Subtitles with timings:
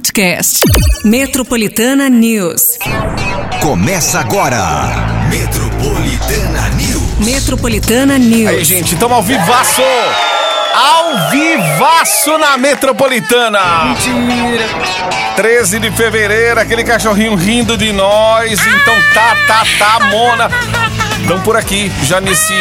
[0.00, 0.60] podcast.
[1.04, 2.78] Metropolitana News.
[3.60, 4.58] Começa agora.
[5.28, 7.18] Metropolitana News.
[7.18, 8.48] Metropolitana News.
[8.48, 9.82] Aí, gente, estamos ao vivaço!
[10.74, 13.60] Ao vivaço na Metropolitana!
[13.84, 14.64] Mentira!
[15.36, 18.58] 13 de fevereiro, aquele cachorrinho rindo de nós.
[18.58, 20.48] Então tá, tá, tá, Mona.
[21.22, 22.52] Estão por aqui, já nesse,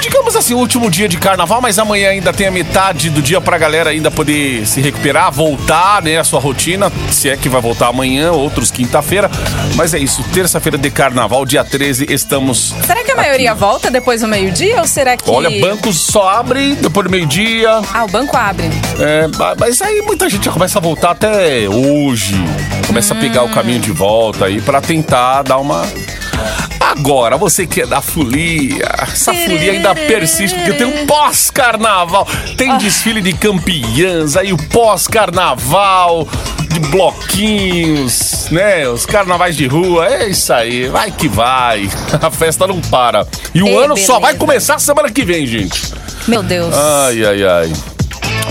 [0.00, 3.56] digamos assim, último dia de carnaval, mas amanhã ainda tem a metade do dia pra
[3.56, 7.88] galera ainda poder se recuperar, voltar, né, a sua rotina, se é que vai voltar
[7.88, 9.30] amanhã, outros quinta-feira.
[9.76, 12.74] Mas é isso, terça-feira de carnaval, dia 13, estamos.
[12.84, 15.30] Será que a maioria volta depois do meio-dia ou será que.
[15.30, 17.70] Olha, bancos só abrem depois do meio-dia.
[17.94, 18.68] Ah, o banco abre.
[18.98, 22.34] É, ma- mas aí muita gente já começa a voltar até hoje.
[22.86, 25.86] Começa a pegar o caminho de volta aí pra tentar dar uma.
[26.98, 32.76] Agora, você que é da folia, essa folia ainda persiste, porque tem um pós-carnaval, tem
[32.76, 36.28] desfile de campeãs, aí o pós-carnaval,
[36.68, 38.86] de bloquinhos, né?
[38.86, 41.88] Os carnavais de rua, é isso aí, vai que vai.
[42.20, 43.26] A festa não para.
[43.54, 44.38] E o Ei, ano só vai beleza.
[44.38, 45.94] começar semana que vem, gente.
[46.28, 46.74] Meu Deus.
[46.74, 47.72] Ai, ai, ai.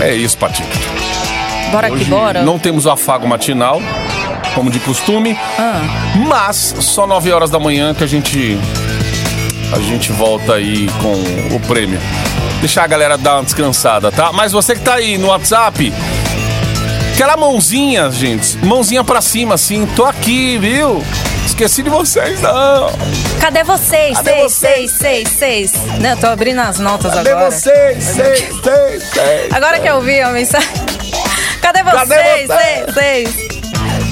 [0.00, 0.68] É isso, Patinho.
[1.70, 2.42] bora que Hoje bora.
[2.42, 3.80] Não temos o afago matinal,
[4.54, 5.80] como de costume, Ah,
[6.28, 8.58] mas só 9 horas da manhã que a gente
[9.74, 11.98] a gente volta aí com o prêmio.
[12.60, 14.30] Deixar a galera dar uma descansada, tá?
[14.32, 15.92] Mas você que tá aí no WhatsApp,
[17.14, 21.02] aquela mãozinha, gente, mãozinha pra cima assim, tô aqui, viu?
[21.46, 22.90] Esqueci de vocês, não.
[23.40, 24.16] cadê vocês?
[24.16, 24.90] Cadê seis, vocês?
[24.92, 25.72] seis, seis, seis.
[26.00, 27.50] Não, eu tô abrindo as notas Cadê agora.
[27.50, 28.04] vocês?
[28.04, 29.52] Seis, seis, seis.
[29.52, 30.68] Agora que eu vi a mensagem.
[31.60, 32.08] Cadê vocês?
[32.08, 32.94] Cadê você?
[32.94, 33.41] Seis, seis.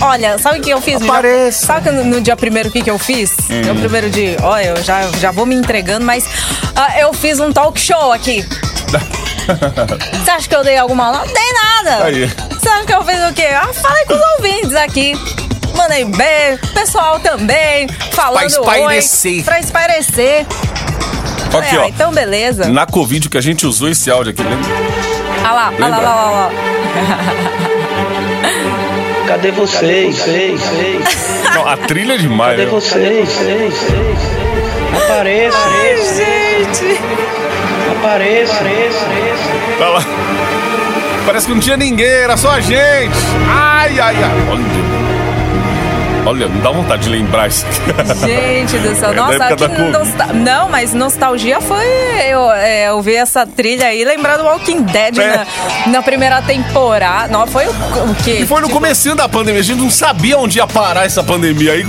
[0.00, 1.00] Olha, sabe o que eu fiz?
[1.02, 1.66] Apareça.
[1.66, 3.30] Sabe que no, dia primeiro o que, que eu fiz?
[3.50, 3.60] Hum.
[3.66, 6.24] No primeiro dia, olha, eu já, já vou me entregando, mas
[6.74, 8.44] ah, eu fiz um talk show aqui.
[10.24, 11.18] Você acha que eu dei alguma aula?
[11.26, 12.04] Não dei nada.
[12.04, 12.26] Aí.
[12.26, 13.48] Você acha que eu fiz o quê?
[13.52, 15.12] Ah, falei com os ouvintes aqui.
[15.76, 19.36] Mandei beijo, pessoal também, falando espairecer.
[19.36, 19.42] oi.
[19.42, 20.46] Pra espairecer.
[21.56, 21.84] Aqui, É, ó.
[21.84, 22.68] Então, beleza.
[22.68, 24.70] Na Covid que a gente usou esse áudio aqui, lembra?
[25.44, 26.50] Ah lá, ah lá, lá, lá, lá.
[29.30, 30.16] Cadê vocês?
[30.16, 31.44] vocês, vocês?
[31.54, 32.70] Não, a trilha é demais, Cadê né?
[32.72, 33.28] vocês?
[35.04, 35.56] Apareça,
[36.16, 37.00] Gente.
[37.96, 38.64] apareça.
[39.78, 40.02] Olha lá.
[41.24, 43.14] Parece que não tinha ninguém, era só a gente.
[43.48, 44.30] Ai, ai, ai.
[44.50, 45.09] Olha.
[46.26, 47.64] Olha, não dá vontade de lembrar isso.
[48.24, 50.28] Gente do céu, É nossa, nostal...
[50.34, 51.84] Não, mas nostalgia foi
[52.28, 55.36] eu é, ouvir essa trilha aí, lembrar do Walking Dead É.
[55.36, 55.46] na,
[55.92, 57.32] na primeira temporada.
[57.32, 58.38] Não, foi o, o quê?
[58.42, 61.22] E foi no Tipo, comecinho da pandemia, a gente não sabia onde ia parar essa
[61.24, 61.72] pandemia.
[61.72, 61.84] Aí,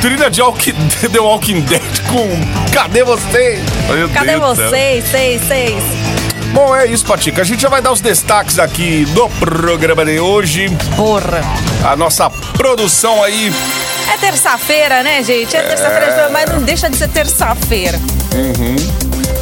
[0.00, 0.74] trilha de Walking,
[1.12, 2.28] The Walking Dead com
[2.72, 3.60] Cadê vocês?
[3.88, 5.04] Meu Cadê Deus vocês?
[5.04, 6.17] Seis, seis.
[6.52, 7.42] Bom, é isso, Patica.
[7.42, 10.68] A gente já vai dar os destaques aqui do programa de hoje.
[10.96, 11.42] Porra.
[11.84, 13.52] A nossa produção aí.
[14.12, 15.54] É terça-feira, né, gente?
[15.56, 18.00] É terça-feira, mas não deixa de ser terça-feira.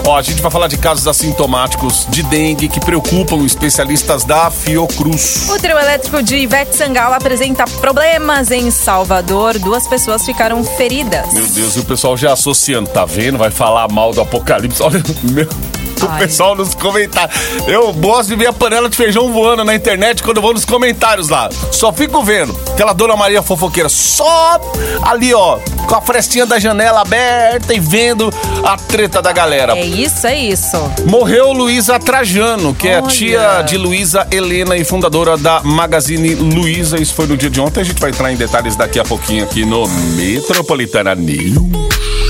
[0.05, 5.49] Ó, a gente vai falar de casos assintomáticos de dengue que preocupam especialistas da Fiocruz.
[5.49, 9.59] O trio elétrico de Ivete Sangalo apresenta problemas em Salvador.
[9.59, 11.33] Duas pessoas ficaram feridas.
[11.33, 13.39] Meu Deus, e o pessoal já associando, tá vendo?
[13.39, 14.83] Vai falar mal do apocalipse.
[14.83, 15.49] Olha, meu.
[16.07, 17.37] O pessoal nos comentários.
[17.67, 20.65] Eu gosto de ver a panela de feijão voando na internet quando eu vou nos
[20.65, 21.49] comentários lá.
[21.73, 22.59] Só fico vendo.
[22.73, 24.61] Aquela dona Maria fofoqueira só
[25.03, 28.33] ali, ó, com a frestinha da janela aberta e vendo
[28.65, 29.77] a treta da galera.
[29.77, 30.77] É isso, é isso.
[31.07, 33.07] Morreu Luísa Trajano, que é Olha.
[33.09, 37.01] tia de Luísa Helena e fundadora da Magazine Luiza.
[37.01, 37.81] Isso foi no dia de ontem.
[37.81, 39.87] A gente vai entrar em detalhes daqui a pouquinho aqui no
[40.17, 41.86] Metropolitana News.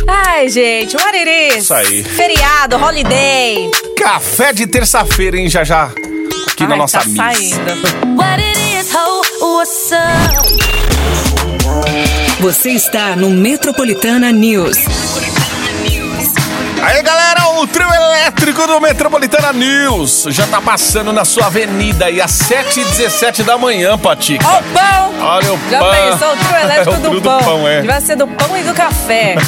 [0.06, 1.64] Ai, gente, what it is?
[1.64, 2.02] Isso aí.
[2.04, 3.70] Feriado, holiday.
[3.96, 5.48] Café de terça-feira, hein?
[5.48, 5.90] Já já.
[6.48, 7.22] Aqui na Ai, nossa tá missa.
[7.22, 8.16] saindo.
[8.16, 9.22] What it is, ho,
[9.56, 10.56] what's up?
[12.40, 14.76] Você está no Metropolitana News.
[17.76, 23.58] Trio elétrico do Metropolitana News já tá passando na sua avenida aí às 7h17 da
[23.58, 24.42] manhã, Patica.
[24.48, 25.14] Ó o pão!
[25.20, 25.90] Olha o Já pão.
[25.90, 27.38] pensou o trio elétrico É o do, trio do pão.
[27.42, 27.82] pão, é.
[27.82, 29.34] Vai ser do pão e do café.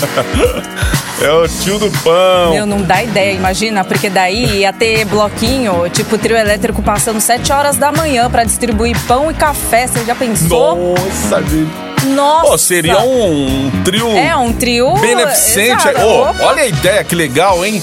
[1.20, 2.50] É o tio do pão.
[2.52, 7.52] Meu, não dá ideia, imagina, porque daí ia ter bloquinho, tipo trio elétrico passando 7
[7.52, 9.88] horas da manhã pra distribuir pão e café.
[9.88, 10.94] Você já pensou?
[10.96, 12.14] Nossa, gente.
[12.14, 12.46] Nossa!
[12.46, 14.94] Pô, seria um trio É um trio.
[14.94, 15.88] beneficente.
[15.88, 16.06] Exato.
[16.06, 16.36] Opa.
[16.44, 17.82] olha a ideia, que legal, hein?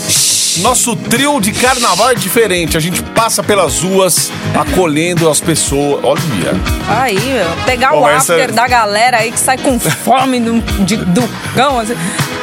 [0.61, 2.77] Nosso trio de carnaval é diferente.
[2.77, 5.99] A gente passa pelas ruas acolhendo as pessoas.
[6.03, 6.21] Olha.
[6.87, 11.21] Aí, meu, pegar o after da galera aí que sai com fome do, de, do
[11.53, 11.79] cão.
[11.79, 11.93] Assim.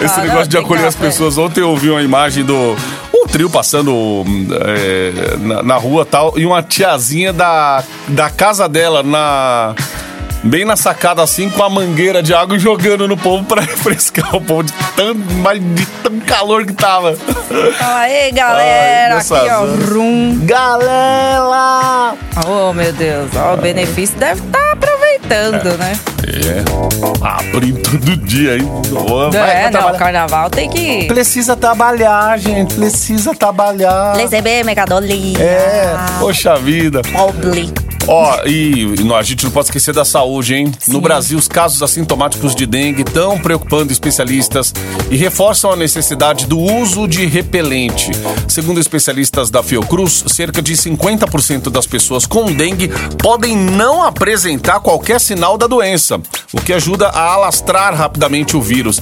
[0.01, 1.39] Esse Ah, negócio não, de acolher as pessoas.
[1.39, 2.77] Ontem eu vi uma imagem do.
[3.15, 4.25] Um trio passando
[4.67, 6.35] é, na, na rua tal.
[6.37, 9.75] E uma tiazinha da, da casa dela na.
[10.43, 14.41] Bem na sacada assim, com a mangueira de água jogando no povo pra refrescar o
[14.41, 17.17] povo de tão, mas de tão calor que tava.
[17.17, 19.15] Fala aí, galera.
[19.15, 19.93] Ai, aqui, ó.
[19.93, 20.41] Rum.
[20.45, 22.15] Galera!
[22.47, 23.31] Oh, meu Deus.
[23.37, 25.93] Ó, o benefício deve estar aproveitando, né?
[26.27, 26.63] É,
[27.27, 28.63] abrindo todo dia aí.
[28.63, 29.99] Ô, vai, é, não, trabalhar.
[29.99, 31.05] carnaval tem que.
[31.07, 32.75] Precisa trabalhar, gente.
[32.75, 34.17] Precisa trabalhar.
[34.17, 35.39] Receber mercadoria.
[35.39, 37.03] É, poxa vida.
[37.13, 37.73] Pobre.
[38.07, 40.73] Ó, e, e não, a gente não pode esquecer da saúde, hein?
[40.89, 44.73] No Brasil, os casos assintomáticos de dengue estão preocupando especialistas
[45.11, 48.11] e reforçam a necessidade do uso de repelente.
[48.49, 52.89] Segundo especialistas da Fiocruz, cerca de 50% das pessoas com dengue
[53.19, 56.21] podem não apresentar qualquer sinal da doença,
[56.53, 59.01] o que ajuda a alastrar rapidamente o vírus.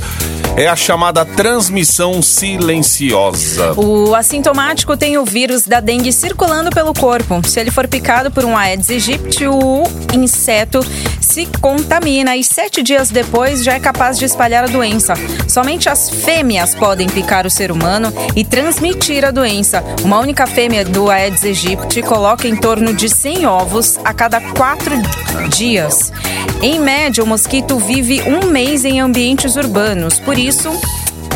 [0.57, 3.73] É a chamada transmissão silenciosa.
[3.81, 7.41] O assintomático tem o vírus da dengue circulando pelo corpo.
[7.47, 9.83] Se ele for picado por um Aedes aegypti, o
[10.13, 10.81] inseto
[11.21, 15.15] se contamina e sete dias depois já é capaz de espalhar a doença.
[15.47, 19.83] Somente as fêmeas podem picar o ser humano e transmitir a doença.
[20.03, 24.95] Uma única fêmea do Aedes aegypti coloca em torno de 100 ovos a cada quatro
[25.49, 26.13] dias.
[26.61, 30.19] Em média, o mosquito vive um mês em ambientes urbanos.
[30.19, 30.69] Por isso,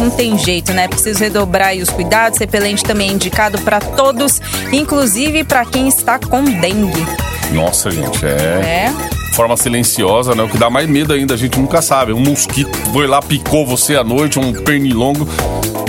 [0.00, 0.88] não tem jeito, né?
[0.88, 2.38] Preciso redobrar os cuidados.
[2.38, 4.40] Repelente também é indicado para todos,
[4.72, 7.33] inclusive para quem está com dengue.
[7.52, 8.28] Nossa, gente, é.
[8.28, 9.34] É.
[9.34, 10.42] forma silenciosa, né?
[10.42, 12.12] O que dá mais medo ainda, a gente nunca sabe.
[12.12, 15.28] Um mosquito foi lá, picou você à noite, um pernilongo.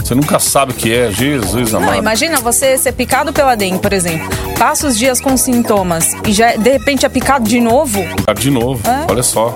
[0.03, 1.97] Você nunca sabe o que é, Jesus Não, amado.
[1.97, 4.29] imagina você ser picado pela dengue, por exemplo.
[4.59, 8.03] Passa os dias com sintomas e já de repente é picado de novo.
[8.37, 9.11] De novo, É?
[9.11, 9.53] olha só.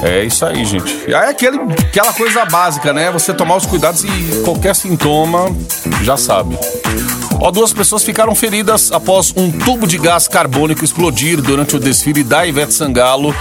[0.00, 1.06] É isso aí, gente.
[1.12, 3.10] Aí aquele, aquela coisa básica, né?
[3.10, 5.46] Você tomar os cuidados e qualquer sintoma
[6.04, 6.56] já sabe.
[7.40, 12.24] Ó, duas pessoas ficaram feridas após um tubo de gás carbônico explodir durante o desfile
[12.24, 13.34] da Ivete Sangalo.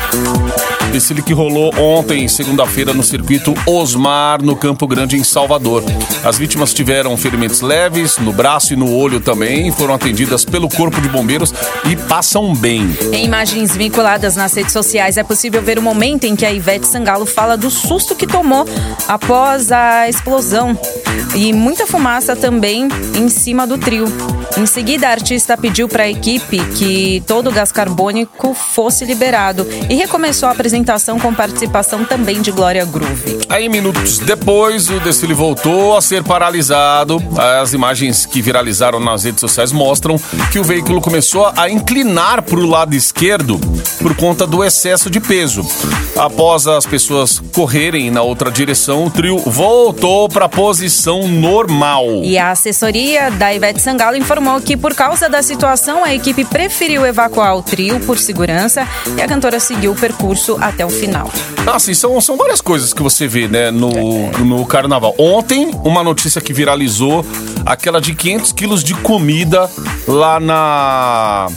[0.92, 5.84] Desfile que rolou ontem, segunda-feira, no circuito Osmar, no Campo Grande, em Salvador.
[6.24, 11.02] As vítimas tiveram ferimentos leves no braço e no olho também, foram atendidas pelo Corpo
[11.02, 11.54] de Bombeiros
[11.90, 12.98] e passam bem.
[13.12, 16.88] Em imagens vinculadas nas redes sociais é possível ver o momento em que a Ivete
[16.88, 18.66] Sangalo fala do susto que tomou
[19.08, 20.78] após a explosão.
[21.36, 24.06] E muita fumaça também em cima do trio.
[24.57, 29.66] Em seguida, a artista pediu para a equipe que todo o gás carbônico fosse liberado
[29.89, 33.39] e recomeçou a apresentação com participação também de Glória Groove.
[33.48, 37.24] Aí, minutos depois, o desfile voltou a ser paralisado.
[37.62, 40.19] As imagens que viralizaram nas redes sociais mostram
[40.51, 43.57] que o veículo começou a inclinar para o lado esquerdo
[44.01, 45.66] por conta do excesso de peso.
[46.18, 52.06] Após as pessoas correrem na outra direção, o trio voltou para a posição normal.
[52.24, 57.06] E a assessoria da Ivete Sangalo informou que, por causa da situação, a equipe preferiu
[57.06, 61.32] evacuar o trio por segurança e a cantora seguiu o percurso até o final.
[61.66, 65.14] Assim, são, são várias coisas que você vê, né, no, no carnaval.
[65.18, 67.26] Ontem, uma notícia que viralizou,
[67.66, 69.70] aquela de 500 quilos de comida
[70.08, 71.48] lá na,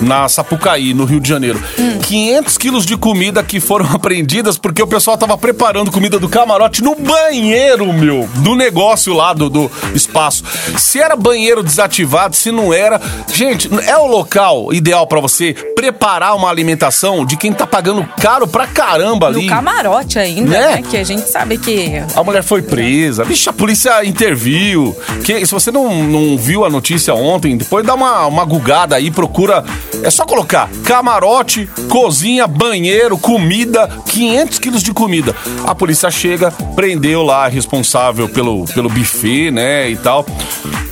[0.00, 1.60] na Sapucaí, no Rio de Janeiro.
[2.06, 6.82] 500 quilos de comida que foram apreendidas porque o pessoal tava preparando comida do camarote
[6.82, 10.44] no banheiro, meu, do negócio lá, do, do espaço.
[10.78, 13.00] Se era banheiro desativado, se não era...
[13.32, 18.46] Gente, é o local ideal pra você preparar uma alimentação de quem tá pagando caro
[18.46, 19.42] pra caramba ali.
[19.42, 20.76] No camarote ainda, Né?
[20.76, 20.82] né?
[20.88, 22.02] Que a gente sabe que.
[22.14, 23.24] A mulher foi presa.
[23.24, 24.96] Vixe, a polícia interviu.
[25.24, 29.10] Que, se você não, não viu a notícia ontem, depois dá uma, uma gugada aí,
[29.10, 29.64] procura.
[30.02, 35.34] É só colocar camarote, cozinha, banheiro, comida, 500 quilos de comida.
[35.66, 40.24] A polícia chega, prendeu lá a responsável pelo, pelo buffet, né, e tal.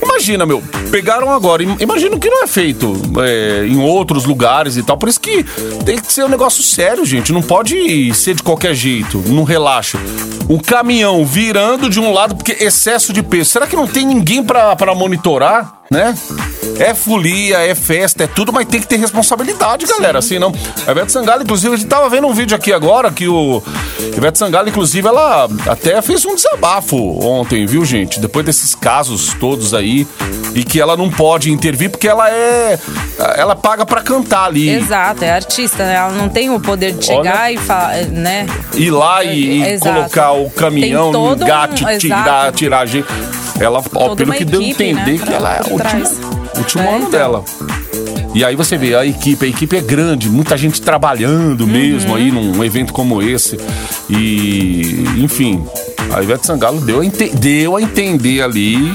[0.02, 1.62] Imagina, meu, pegaram agora.
[1.62, 4.96] im- Imagina que não é feito é, em outros lugares e tal.
[4.96, 5.44] Por isso que
[5.84, 7.32] tem que ser um negócio sério, gente.
[7.32, 9.98] Não pode ser de qualquer jeito, não relaxa.
[10.48, 13.50] Um caminhão virando de um lado porque excesso de peso.
[13.50, 16.14] Será que não tem ninguém pra monitorar, né?
[16.78, 20.18] É folia, é festa, é tudo, mas tem que ter responsabilidade, galera.
[20.18, 20.52] Assim, não.
[20.86, 23.62] A Ivete Sangalo, inclusive, a gente tava vendo um vídeo aqui agora que o.
[24.16, 28.18] Ivete Sangalo, inclusive, ela até fez um desabafo ontem, viu, gente?
[28.20, 30.06] Depois desses casos todos aí.
[30.54, 32.78] E que ela não pode intervir porque ela é.
[33.36, 34.68] Ela paga pra cantar ali.
[34.68, 35.94] Exato, é artista, né?
[35.94, 37.52] Ela não tem o poder de chegar Olha.
[37.52, 38.46] e falar, né?
[38.74, 43.06] ir lá e, e colocar o caminhão no gato, um- tirar, tirar a gente.
[43.60, 46.04] Ela, ó, pelo que deu a equipe, entender né, que ela é o último,
[46.58, 47.10] último É, ano então.
[47.10, 47.44] dela.
[48.34, 52.16] E aí você vê a equipe, a equipe é grande, muita gente trabalhando mesmo Uhum.
[52.16, 53.56] aí num evento como esse.
[54.10, 55.64] E, enfim,
[56.12, 57.04] a Ivete Sangalo deu a,
[57.38, 58.92] deu a entender ali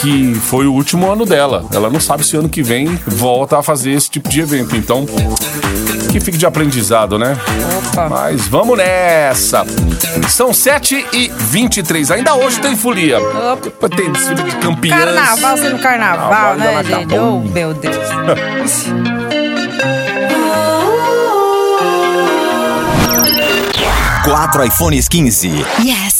[0.00, 1.66] que foi o último ano dela.
[1.72, 4.76] Ela não sabe se ano que vem volta a fazer esse tipo de evento.
[4.76, 5.04] Então,
[6.10, 7.36] Que fique de aprendizado, né?
[7.90, 8.08] Opa.
[8.08, 9.64] Mas vamos nessa.
[10.28, 13.18] São 7 e 23 Ainda hoje tem folia.
[13.20, 13.88] Opa.
[13.88, 14.98] Tem desfile de campeãs.
[15.04, 17.14] Carnaval sendo carnaval, Carnaval né, ainda não gente?
[17.14, 17.38] acabou.
[17.38, 17.96] Oh, meu Deus.
[24.24, 25.48] Quatro iPhones 15.
[25.82, 26.17] Yes.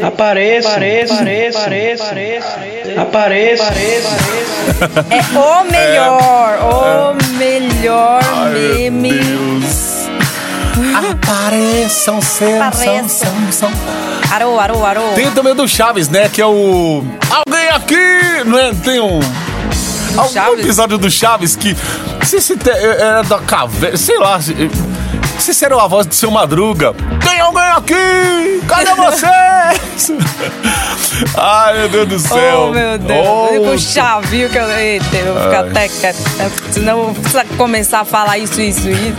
[0.03, 1.65] Apareça, apareça, apareça,
[3.01, 4.15] apareça, apareça.
[5.11, 9.13] É o melhor, o melhor meme.
[9.13, 9.97] Deus.
[11.11, 13.09] Apareçam, são, Apareçam.
[13.09, 13.71] são, são, são.
[14.31, 15.13] Arô, arô, arô.
[15.15, 16.29] Tem também o do Chaves, né?
[16.29, 17.03] Que é o.
[17.31, 18.45] Alguém aqui!
[18.45, 18.75] Não é?
[18.75, 19.21] Tem um.
[20.17, 20.61] Algum Chaves?
[20.61, 21.75] episódio do Chaves que.
[22.27, 23.97] Não sei se te- era da caverna.
[23.97, 24.41] Sei lá.
[24.41, 24.53] se-
[25.39, 26.93] sei se era a voz do seu Madruga.
[27.25, 28.61] Tem alguém aqui!
[28.67, 30.11] Cadê vocês?
[31.39, 32.67] Ai, meu Deus do céu.
[32.69, 33.27] Oh, meu Deus.
[33.29, 34.69] Oh, Eu vou chavinho que eu.
[34.73, 35.89] Eita, eu vou ficar até.
[36.73, 39.17] Senão eu vou começar a falar isso, isso, isso.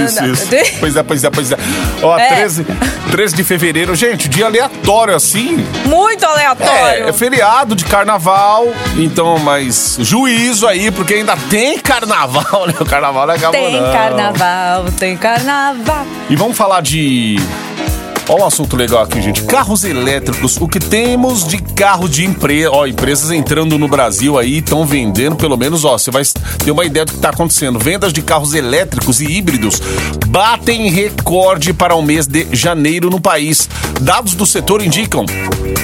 [0.00, 0.72] Isso, isso, isso.
[0.80, 1.56] Pois é, pois é, pois é.
[2.02, 2.28] Ó, É.
[2.36, 2.66] 13,
[3.10, 3.94] 13 de fevereiro.
[3.94, 5.64] Gente, dia aleatório assim.
[5.86, 7.04] Muito aleatório.
[7.06, 12.74] É, é feriado de carnaval, então, mas juízo aí, porque ainda tem carnaval, né?
[12.80, 13.92] O carnaval não acabou, Tem não.
[13.92, 16.06] carnaval, tem carnaval.
[16.28, 17.36] E vamos falar de.
[18.28, 19.42] Olha um assunto legal aqui, gente.
[19.42, 20.56] Carros elétricos.
[20.60, 22.70] O que temos de carro de empresa.
[22.70, 26.22] Ó, empresas entrando no Brasil aí, estão vendendo, pelo menos, ó, você vai
[26.64, 27.78] ter uma ideia do que está acontecendo.
[27.78, 29.80] Vendas de carros elétricos e híbridos
[30.28, 33.68] batem recorde para o mês de janeiro no país.
[34.00, 35.26] Dados do setor indicam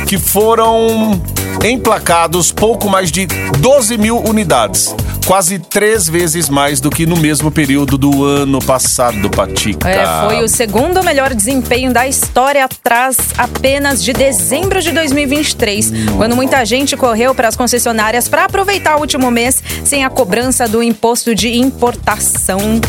[0.07, 1.21] que foram
[1.65, 4.95] emplacados pouco mais de 12 mil unidades.
[5.27, 9.89] Quase três vezes mais do que no mesmo período do ano passado, Patica.
[9.89, 16.35] É, foi o segundo melhor desempenho da história atrás apenas de dezembro de 2023, quando
[16.35, 20.83] muita gente correu para as concessionárias para aproveitar o último mês sem a cobrança do
[20.83, 22.81] imposto de importação.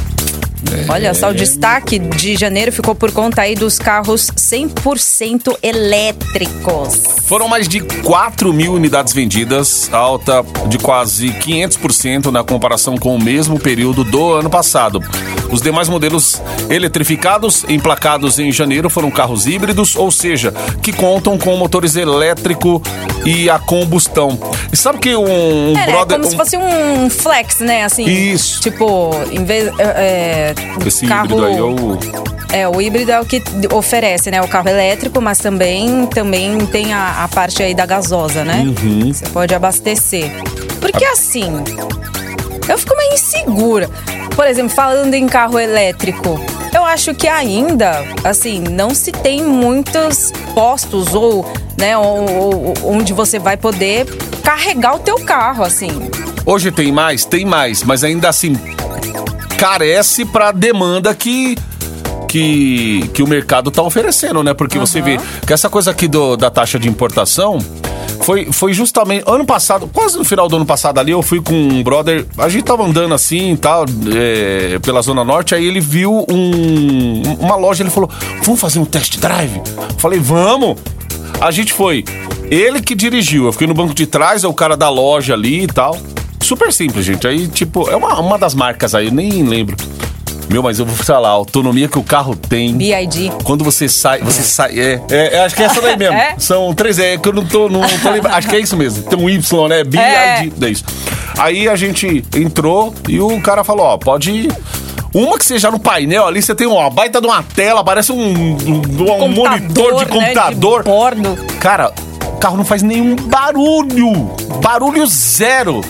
[0.88, 7.04] Olha só, o destaque de janeiro ficou por conta aí dos carros 100% elétricos.
[7.25, 13.24] Foram mais de 4 mil unidades vendidas, alta de quase 500% na comparação com o
[13.24, 15.01] mesmo período do ano passado.
[15.51, 21.56] Os demais modelos eletrificados emplacados em janeiro foram carros híbridos, ou seja, que contam com
[21.56, 22.82] motores elétrico
[23.29, 24.38] e a combustão.
[24.71, 26.17] E sabe que um, um É, né, brother.
[26.17, 27.83] como um- se fosse um flex, né?
[27.83, 28.05] Assim.
[28.05, 28.59] Isso.
[28.62, 29.71] Tipo, em vez.
[29.77, 30.53] É,
[30.86, 32.00] Esse carro, híbrido aí é o.
[32.51, 34.41] É, o híbrido é o que oferece, né?
[34.41, 38.63] O carro elétrico, mas também, também tem a, a parte aí da gasosa, né?
[38.65, 39.13] Uhum.
[39.13, 40.31] Você pode abastecer.
[40.81, 41.62] Porque assim,
[42.67, 43.89] eu fico meio insegura.
[44.36, 46.39] Por exemplo, falando em carro elétrico,
[46.74, 51.45] eu acho que ainda, assim, não se tem muitos postos ou,
[51.79, 51.98] né,
[52.83, 54.05] onde você vai poder
[54.43, 55.89] carregar o teu carro, assim.
[56.45, 57.25] Hoje tem mais?
[57.25, 58.55] Tem mais, mas ainda assim
[59.57, 61.57] carece pra demanda que.
[62.27, 64.53] Que, que o mercado tá oferecendo, né?
[64.53, 67.57] Porque você vê que essa coisa aqui do- da taxa de importação
[68.21, 69.24] foi, foi justamente.
[69.25, 72.27] Ano passado, quase no final do ano passado ali, eu fui com um brother.
[72.38, 73.83] A gente tava andando assim e tal,
[74.15, 78.07] é, pela Zona Norte, aí ele viu um, uma loja, ele falou:
[78.43, 79.59] Vamos fazer um test drive?
[79.98, 80.77] Falei, vamos!
[81.41, 82.03] A gente foi.
[82.51, 85.63] Ele que dirigiu, eu fiquei no banco de trás, é o cara da loja ali
[85.63, 85.98] e tal.
[86.41, 87.27] Super simples, gente.
[87.27, 89.77] Aí, tipo, é uma, uma das marcas aí, nem lembro.
[90.50, 92.75] Meu, mas eu vou falar, a autonomia que o carro tem.
[92.75, 93.31] BID.
[93.43, 94.79] Quando você sai, você sai.
[94.79, 96.15] É, é, é, acho que é essa daí mesmo.
[96.19, 96.36] É?
[96.39, 98.34] São três, é que eu não tô, não tô lembrando.
[98.34, 99.03] Acho que é isso mesmo.
[99.03, 99.84] Tem um Y, né?
[99.84, 100.00] BID.
[100.00, 100.50] É.
[100.62, 100.84] É isso.
[101.38, 104.51] Aí a gente entrou e o cara falou: ó, pode ir.
[105.13, 108.18] Uma que seja no painel ali, você tem uma baita de uma tela, parece um,
[108.18, 110.84] um- um monitor de né, computador.
[110.84, 111.38] de bordo.
[111.60, 111.92] Cara,
[112.34, 114.32] o carro não faz nenhum barulho.
[114.62, 115.82] Barulho zero.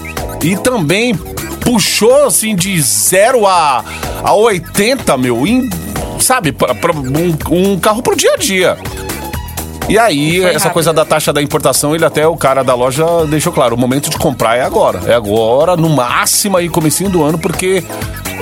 [0.41, 3.83] E também puxou assim de 0 a,
[4.23, 5.69] a 80, meu, em,
[6.19, 8.77] sabe, pra, pra um, um carro pro dia a dia.
[9.89, 10.73] E aí, essa rápido.
[10.73, 14.09] coisa da taxa da importação, ele até, o cara da loja deixou claro, o momento
[14.09, 15.01] de comprar é agora.
[15.07, 17.83] É agora, no máximo aí, comecinho do ano, porque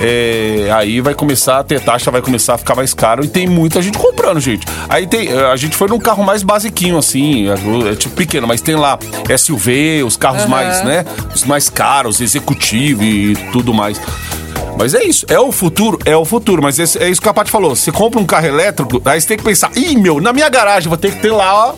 [0.00, 3.46] é, aí vai começar a ter taxa, vai começar a ficar mais caro e tem
[3.46, 4.66] muita gente comprando, gente.
[4.88, 8.60] Aí tem, a gente foi num carro mais basiquinho, assim, é, é tipo pequeno, mas
[8.60, 8.98] tem lá
[9.36, 11.04] SUV, os carros mais, né?
[11.34, 14.00] Os mais caros, executivo e tudo mais.
[14.78, 16.62] Mas é isso, é o futuro, é o futuro.
[16.62, 17.74] Mas esse- é isso que a Paty falou.
[17.74, 20.88] Você compra um carro elétrico, aí você tem que pensar, ih, meu, na minha garagem
[20.88, 21.74] vou ter que ter lá, ó,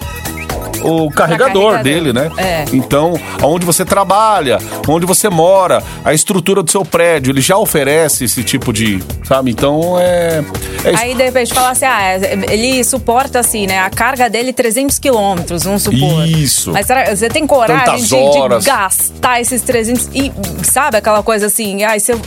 [0.82, 1.82] o carregador, carregador.
[1.82, 2.30] dele, né?
[2.36, 2.64] É.
[2.72, 4.58] Então, onde você trabalha,
[4.88, 9.50] onde você mora, a estrutura do seu prédio, ele já oferece esse tipo de, sabe?
[9.50, 10.42] Então, é,
[10.84, 10.96] é.
[10.96, 12.16] Aí de repente fala assim, ah,
[12.50, 13.78] ele suporta assim, né?
[13.80, 16.26] A carga dele 300 quilômetros, vamos supor.
[16.26, 16.72] Isso.
[16.72, 21.82] Mas será, você tem coragem de, de gastar esses 300 e sabe aquela coisa assim,
[21.84, 22.20] ai, se eu-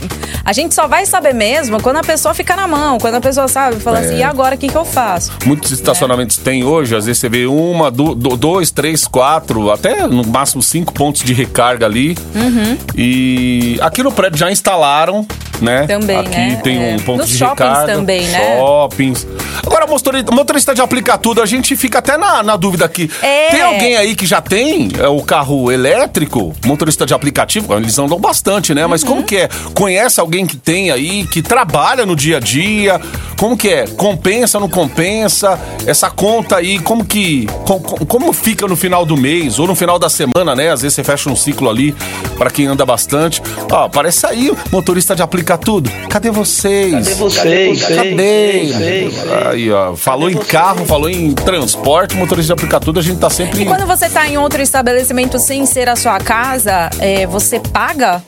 [0.44, 3.48] a gente só vai saber mesmo quando a pessoa fica na mão, quando a pessoa
[3.48, 4.04] sabe, fala É.
[4.04, 5.32] assim, e agora o que que eu faço?
[5.46, 10.06] Muitos estacionamentos tem hoje, às vezes você vê uma, du- do- dois, três, quatro, até
[10.06, 12.16] no máximo cinco pontos de recarga ali.
[12.34, 12.76] Uhum.
[12.94, 15.26] E aqui no prédio já instalaram,
[15.60, 15.86] né?
[15.86, 16.60] Também, aqui né?
[16.62, 16.94] tem É.
[16.96, 17.94] um ponto Nos de shoppings recarga.
[17.94, 18.56] também, né?
[18.58, 19.26] Shoppings.
[19.64, 23.10] Agora, motorista, motorista de aplicar tudo, a gente fica até na, na dúvida aqui.
[23.22, 23.50] É.
[23.50, 27.72] Tem alguém aí que já tem é, o carro elétrico, motorista de aplicativo?
[27.74, 28.86] Eles andam bastante, né?
[28.86, 29.08] Mas Uhum.
[29.08, 29.48] como que é?
[29.74, 33.00] Conhece alguém que tem aí, que trabalha no dia a dia?
[33.38, 33.86] Como que é?
[33.86, 35.58] Compensa, não compensa?
[35.86, 37.46] Essa conta aí, como que.
[37.66, 40.70] com- com- como fica no final do mês ou no final da semana, né?
[40.70, 41.94] Às vezes você fecha um ciclo ali
[42.38, 43.42] pra quem anda bastante.
[43.70, 45.90] Ó, aparece aí, o motorista de aplicar tudo.
[46.08, 46.92] Cadê vocês?
[46.92, 47.82] Cadê vocês?
[47.84, 48.66] Cadê?
[48.72, 49.14] Vocês?
[49.50, 53.28] Aí, ó, falou em carro, falou em transporte, motorista de aplicar tudo, a gente tá
[53.28, 53.62] sempre.
[53.62, 58.22] E quando você tá em outro estabelecimento sem ser a sua casa, é, você paga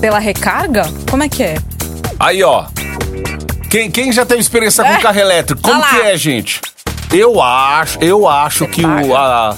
[0.00, 0.84] pela recarga?
[1.10, 1.56] Como é que é?
[2.18, 2.66] Aí, ó.
[3.70, 4.98] Quem, quem já teve experiência com É.
[5.00, 5.60] carro elétrico?
[5.62, 6.60] Como que é, gente?
[7.12, 9.54] Eu acho, eu acho que o, a,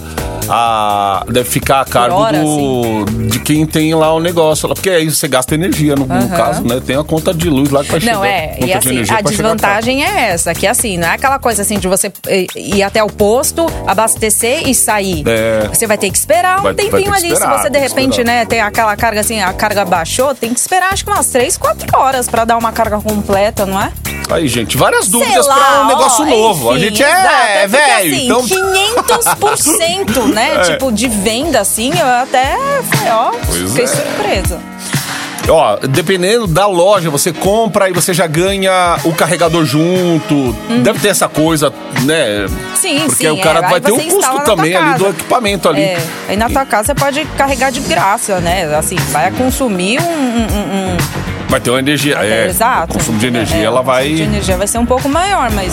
[0.49, 4.69] a- deve ficar a cargo hora, do, de quem tem lá o negócio.
[4.69, 6.81] Porque aí você gasta energia, no, no caso, né?
[6.85, 8.14] Tem a conta de luz lá que vai chegar.
[8.14, 8.57] Não, é.
[8.61, 11.78] E de assim, energia a desvantagem é essa, que assim, não é aquela coisa assim
[11.78, 15.23] de você eh, ir até o posto, abastecer e sair.
[15.26, 15.69] É.
[15.69, 17.33] Você vai ter que esperar um Vai- vai tempinho que ali.
[17.33, 18.25] esperar, Se você de repente, esperar.
[18.38, 21.57] né, tem aquela carga assim, a carga baixou, tem que esperar acho que umas 3,
[21.57, 23.93] 4 horas pra dar uma carga completa, não é?
[24.31, 26.71] Aí, gente, várias dúvidas pra um negócio ó, novo.
[26.71, 30.38] a enfim, gente exato, é, porque, velho, assim, então 500%, né?
[30.41, 30.61] É.
[30.61, 33.87] Tipo, de venda, assim, eu até falei, ó, Pois fiquei é.
[33.87, 34.61] surpresa.
[35.51, 40.53] Ó, dependendo da loja, você compra e você já ganha o carregador junto.
[40.83, 41.73] Deve ter essa coisa,
[42.03, 42.41] né?
[42.45, 42.57] Uhum.
[42.77, 43.31] Sim, Porque sim.
[43.31, 43.71] o cara é.
[43.71, 45.81] vai ter um custo também ali do equipamento ali.
[45.81, 45.99] É,
[46.29, 48.65] aí na tua casa você pode carregar de graça, né?
[48.77, 50.05] Assim, vai consumir um.
[50.05, 50.97] um- um-
[51.49, 52.17] Vai ter uma energia.
[52.23, 52.93] É, exato.
[52.93, 54.27] O consumo de energia, É, ela o consumo de vai.
[54.27, 55.73] energia vai ser um pouco maior, mas.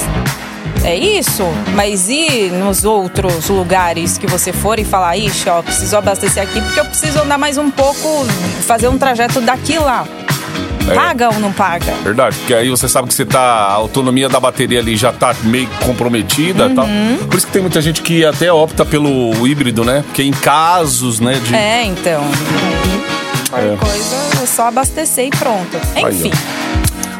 [0.87, 1.43] É isso?
[1.73, 6.61] Mas e nos outros lugares que você for e falar, ixi, ó, preciso abastecer aqui
[6.61, 8.23] porque eu preciso andar mais um pouco,
[8.67, 10.05] fazer um trajeto daqui lá.
[10.87, 10.93] É.
[10.93, 11.91] Paga ou não paga?
[12.03, 13.39] Verdade, porque aí você sabe que você tá.
[13.41, 16.85] A autonomia da bateria ali já tá meio comprometida e tal.
[16.85, 17.17] Uhum.
[17.27, 20.03] Por isso que tem muita gente que até opta pelo híbrido, né?
[20.05, 21.55] Porque em casos, né, de.
[21.55, 22.21] É, então.
[23.49, 23.77] Qualquer É.
[23.77, 25.75] coisa é só abastecer e pronto.
[26.07, 26.31] Enfim.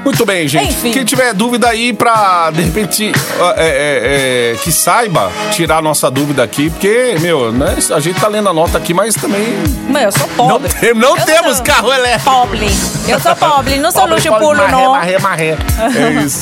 [0.05, 0.71] Muito bem, gente.
[0.71, 0.91] Enfim.
[0.91, 3.11] Quem tiver dúvida aí pra, de repente,
[3.57, 8.19] é, é, é, que saiba tirar a nossa dúvida aqui, porque, meu, né, a gente
[8.19, 9.43] tá lendo a nota aqui, mas também
[9.89, 10.69] Mãe, eu sou não, pobre.
[10.75, 12.29] tem- não temos sou carro elétrico.
[12.29, 12.67] Pobre.
[13.07, 14.91] Eu sou pobre, não sou Pobre, luxo pobre, pulo, marré, não.
[14.91, 15.57] Marré, marré.
[15.95, 16.39] É isso.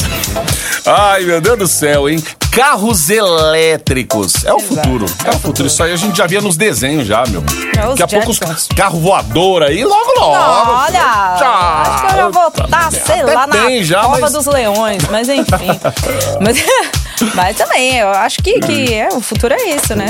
[0.86, 2.22] Ai, meu Deus do céu, hein?
[2.52, 4.46] Carros elétricos.
[4.46, 4.76] É o Exato.
[4.76, 5.06] futuro.
[5.26, 5.68] É o futuro.
[5.68, 7.44] Isso aí a gente já via nos desenhos já, meu.
[7.78, 8.68] É Daqui a pouco os Jetsons.
[8.76, 10.36] carro voador aí, logo, logo.
[10.36, 11.82] Olha, Tchau.
[11.82, 14.46] acho que eu já vou estar, sei Até lá, na tem já, cova mas- dos
[14.46, 15.80] leões, mas enfim.
[16.42, 16.64] mas,
[17.36, 20.08] mas também, eu acho que, que é, o futuro é isso, né?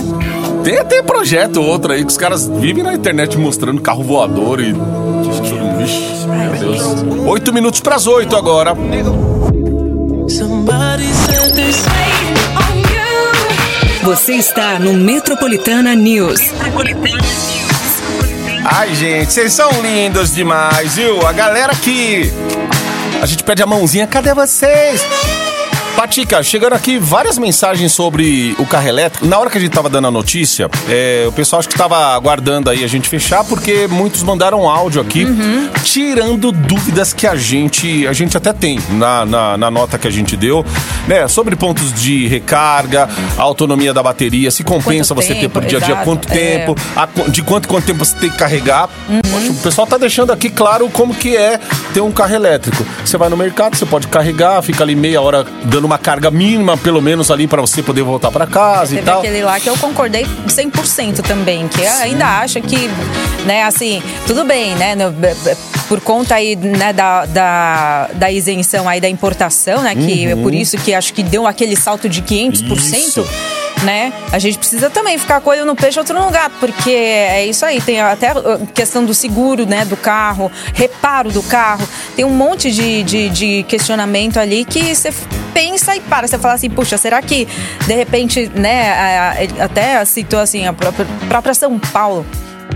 [0.64, 4.74] Tem até projeto outro aí que os caras vivem na internet mostrando carro voador e.
[5.78, 6.82] Vixe, meu Deus.
[7.28, 8.74] Oito minutos pras oito agora.
[14.04, 16.40] Você está no Metropolitana News.
[18.66, 21.26] Ai, gente, vocês são lindos demais, viu?
[21.26, 22.32] A galera que.
[23.22, 25.02] A gente pede a mãozinha, cadê vocês?
[25.96, 29.26] Patica, chegando aqui várias mensagens sobre o carro elétrico.
[29.28, 31.96] Na hora que a gente tava dando a notícia, é, o pessoal acho que tava
[32.16, 35.26] aguardando aí a gente fechar, porque muitos mandaram áudio aqui,
[35.84, 40.12] tirando dúvidas que a gente, a gente até tem na, na, na nota que a
[40.12, 40.66] gente deu,
[41.08, 41.28] né?
[41.28, 45.66] Sobre pontos de recarga, a autonomia da bateria, se compensa Quanto você ter tempo, por
[45.66, 46.36] dia a dia, exato, quanto é.
[46.36, 48.90] tempo, a de quanto quanto tempo você tem que carregar.
[49.08, 49.22] Uhum.
[49.22, 51.60] Poxa, o pessoal tá deixando aqui claro como que é
[51.94, 52.84] ter um carro elétrico.
[53.06, 56.78] Você vai no mercado, você pode carregar, fica ali meia hora dando uma carga mínima,
[56.78, 59.20] pelo menos ali para você poder voltar para casa e Teve tal.
[59.20, 62.90] aquele lá que eu concordei 100% também, que ainda acha que,
[63.46, 65.14] né, assim, tudo bem, né, no-
[65.88, 70.54] por conta aí, né, da, da, da isenção aí da importação, né, que é por
[70.54, 72.68] isso que acho que deu aquele salto de 500%.
[72.70, 72.76] Uhum.
[72.76, 73.28] Isso.
[73.84, 74.14] Né?
[74.32, 77.66] A gente precisa também ficar com olho no peixe, outro no gato, porque é isso
[77.66, 77.82] aí.
[77.82, 81.86] Tem até a questão do seguro, né, do carro, reparo do carro.
[82.16, 85.12] Tem um monte de, de, de questionamento ali que você
[85.54, 86.28] pensa e para.
[86.28, 87.48] Você fala assim, puxa, será que
[87.86, 92.26] de repente, né, até citou assim, a própria, São Paulo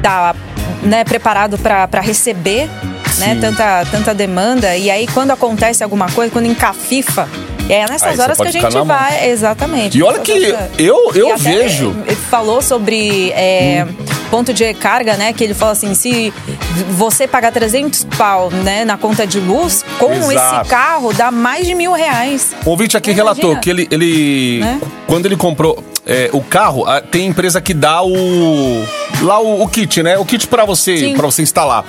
[0.02, 0.36] tá
[0.82, 2.70] né, preparado para receber
[3.17, 4.76] né, tanta, tanta demanda.
[4.76, 7.28] E aí, quando acontece alguma coisa, quando encafifa.
[7.70, 9.30] É nessas Aí horas que a gente vai.
[9.30, 9.98] Exatamente.
[9.98, 10.32] E olha que
[10.78, 13.86] eu- eu E vejo- Ele falou sobre é,
[14.32, 15.34] ponto de recarga, né?
[15.34, 16.34] Que ele falou assim: se
[16.92, 20.62] você pagar 300 pau né, na conta de luz, com Exato.
[20.62, 22.56] esse carro dá mais de mil reais.
[22.66, 23.32] O ouvinte aqui Imagina.
[23.32, 24.82] relatou que ele, ele Né?
[25.06, 28.86] quando ele comprou é, o carro, tem empresa que dá o
[29.24, 30.18] lá o, o kit, né?
[30.18, 31.08] O kit pra você.
[31.08, 31.16] Uhum.
[31.16, 31.84] para você instalar.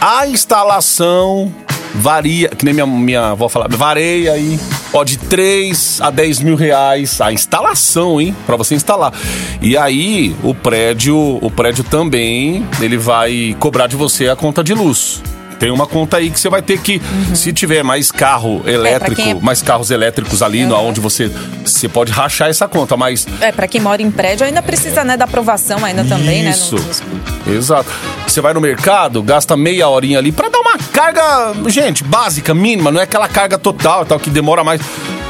[0.00, 1.52] A instalação
[1.94, 4.58] varia, que nem minha, minha avó falava, varia aí,
[4.92, 8.34] ó, de 3 a 10 mil reais a instalação, hein?
[8.46, 9.12] Pra você instalar.
[9.60, 14.74] E aí, o prédio, o prédio também, ele vai cobrar de você a conta de
[14.74, 15.22] luz.
[15.58, 17.00] Tem uma conta aí que você vai ter que,
[17.34, 21.30] se tiver mais carro elétrico, quem é- mais carros elétricos ali, no onde você,
[21.64, 25.16] você pode rachar essa conta, mas É, pra quem mora em prédio, ainda precisa né,
[25.16, 26.74] da aprovação ainda também, isso.
[26.74, 26.82] né?
[26.84, 27.02] nos-
[27.46, 27.88] Exato.
[28.32, 32.90] Você vai no mercado, gasta meia horinha ali pra dar uma carga, gente, básica, mínima,
[32.90, 34.80] não é aquela carga total, e tal que demora mais.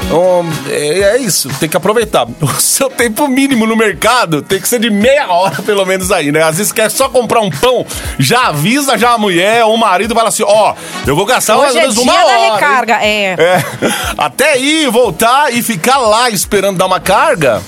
[0.05, 2.25] Então, é, é isso, tem que aproveitar.
[2.41, 6.31] O seu tempo mínimo no mercado tem que ser de meia hora, pelo menos aí,
[6.31, 6.43] né?
[6.43, 7.85] Às vezes quer só comprar um pão,
[8.17, 10.73] já avisa já a mulher ou o marido, fala assim: ó,
[11.05, 12.53] eu vou gastar mais Hoje ou é menos dia uma hora.
[12.53, 13.35] recarga, é.
[13.37, 13.63] É.
[14.17, 17.61] Até ir, voltar e ficar lá esperando dar uma carga.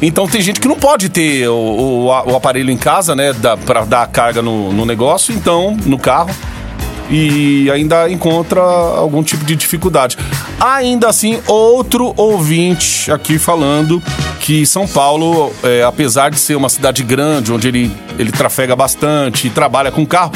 [0.00, 3.32] Então tem gente que não pode ter o, o, o aparelho em casa, né?
[3.32, 6.30] Da, pra dar carga no, no negócio, então, no carro.
[7.08, 10.18] E ainda encontra algum tipo de dificuldade.
[10.60, 14.02] Ainda assim, outro ouvinte aqui falando
[14.40, 19.46] que São Paulo, é, apesar de ser uma cidade grande, onde ele, ele trafega bastante
[19.46, 20.32] e trabalha com carro,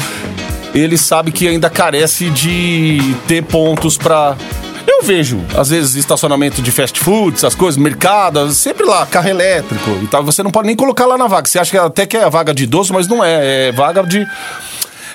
[0.73, 4.35] ele sabe que ainda carece de ter pontos pra.
[5.01, 9.89] Eu vejo, às vezes, estacionamento de fast food, essas coisas, mercado, sempre lá, carro elétrico
[10.03, 10.23] e tal.
[10.23, 11.49] Você não pode nem colocar lá na vaga.
[11.49, 13.69] Você acha que até que é vaga de idoso, mas não é.
[13.69, 14.27] É vaga de.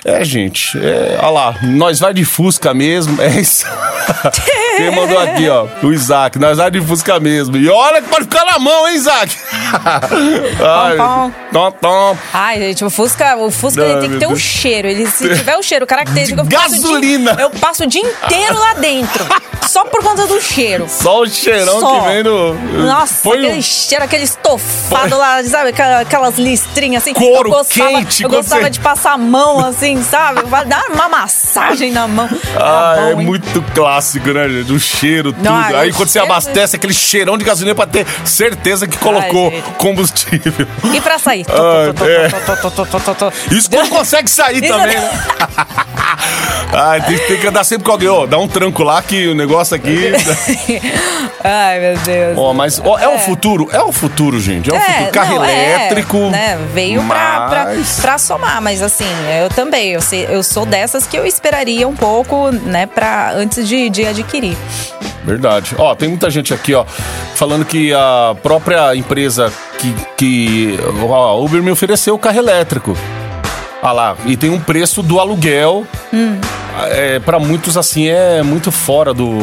[0.09, 3.65] É, gente, é, olha lá, nós vai de Fusca mesmo, é isso.
[4.77, 7.57] Quem mandou aqui, ó, o Isaac, nós vai de Fusca mesmo.
[7.57, 9.35] E olha que pode ficar na mão, hein, Isaac?
[10.63, 12.17] Ai, Tom, tom, tom.
[12.33, 14.87] Ai, gente, o Fusca, o Fusca ele Ai, tem que ter um cheiro.
[14.87, 17.35] Ele, se tiver o cheiro característico, De eu passo o dia- gasolina.
[17.39, 19.25] eu passo o dia inteiro lá dentro.
[19.67, 20.85] só por conta do cheiro.
[20.87, 21.99] Só o cheirão Só.
[21.99, 22.53] que vem no.
[22.85, 25.69] Nossa, Põe aquele um- cheiro, aquele estofado lá, sabe?
[25.69, 27.13] Aquela- Aquelas listrinhas assim.
[27.13, 30.43] Couro eu gostava, quente, Eu gostava você- de passar a mão assim, sabe?
[30.47, 32.29] Vai dar uma massagem na mão.
[32.55, 33.25] Ah, Era é hein?
[33.25, 34.71] muito clássico, né, gente?
[34.71, 35.43] O cheiro, tudo.
[35.43, 39.51] Não, Aí o quando você abastece aquele cheirão de gasolina pra ter certeza que colocou
[39.77, 40.67] combustível.
[40.93, 41.45] E pra sair?
[41.49, 43.55] Ah, é.
[43.55, 45.09] Isso quando consegue sair também, né?
[46.73, 48.09] Ai, tem, tem que andar sempre com alguém.
[48.09, 50.11] Ó, dá um tranco lá que o negócio aqui.
[51.43, 52.37] Ai, meu Deus.
[52.37, 54.69] Ó, mas ó, é, o futuro, é o futuro, gente.
[54.69, 55.11] É o futuro.
[55.11, 56.17] Carro não, é, elétrico.
[56.29, 59.05] né, veio pra, pra, mas- pra somar, mas assim,
[59.41, 63.67] eu também, eu, sei- eu sou dessas que eu esperaria um pouco, né, pra, antes
[63.67, 64.57] de, de adquirir.
[65.23, 65.73] Verdade.
[65.77, 66.85] Ó, tem muita gente aqui, ó,
[67.35, 72.97] falando que a própria empresa que, que a Uber me ofereceu o carro elétrico.
[73.81, 75.85] Ah lá, e tem um preço do aluguel.
[76.89, 79.39] É, para muitos, assim, é muito fora do.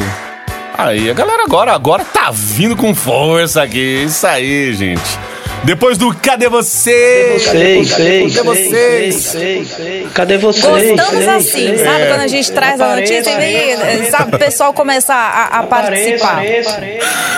[0.77, 4.05] Aí, a galera agora, agora tá vindo com força aqui.
[4.05, 5.19] Isso aí, gente.
[5.65, 7.39] Depois do Cadê você?
[7.39, 10.13] Vocês, vocês, Cadê vocês?
[10.13, 10.91] Cadê vocês?
[10.91, 12.07] Gostamos assim, sabe?
[12.09, 16.43] Quando a gente traz a notícia e vem, sabe, o pessoal começa a, a participar.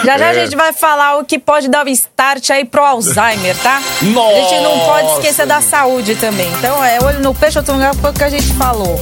[0.05, 0.35] Já já a É.
[0.35, 3.81] gente vai falar o que pode dar o start aí pro Alzheimer, tá?
[4.01, 5.21] A gente não pode Nossa.
[5.21, 6.49] esquecer da saúde também.
[6.59, 9.01] Então, é olho no peixe, outro lugar, foi o que a gente falou.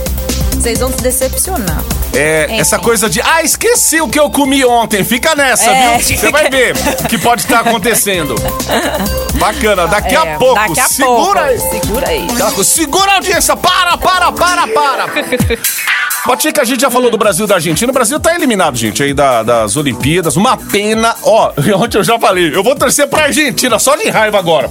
[0.52, 1.82] Vocês vão se decepcionar.
[2.16, 5.03] É, essa coisa de, ah, esqueci o que eu comi ontem.
[5.05, 6.16] Fica nessa, É, viu?
[6.18, 6.74] Você vai ver
[7.05, 8.35] o que pode estar acontecendo.
[9.35, 10.55] Bacana, daqui É, a pouco.
[10.55, 11.38] Daqui a segura pouco.
[11.40, 11.59] aí.
[11.59, 12.27] Segura aí.
[12.64, 15.09] Segura a audiência, para, para, para, para.
[16.24, 17.90] Pode que a gente já falou do Brasil e da Argentina.
[17.90, 20.37] O Brasil tá eliminado, gente, aí da- das Olimpíadas.
[20.37, 21.14] Uma pena.
[21.22, 24.70] Ó, ontem eu já falei, eu vou torcer pra Argentina, só de raiva agora.